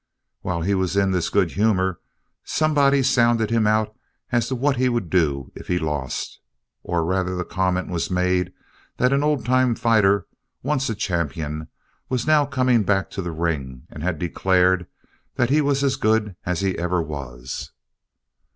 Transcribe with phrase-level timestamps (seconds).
[0.41, 1.99] While he was in this good humor
[2.43, 3.95] somebody sounded him out
[4.31, 6.39] as to what he would do if he lost;
[6.81, 8.51] or rather the comment was made
[8.97, 10.25] that an old time fighter,
[10.63, 11.67] once a champion,
[12.09, 14.87] was now coming back to the ring and had declared
[15.35, 17.71] that he was as good as he ever was.